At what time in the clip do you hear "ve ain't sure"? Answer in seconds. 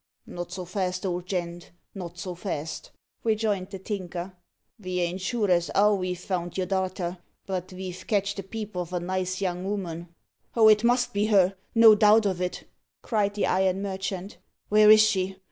4.79-5.51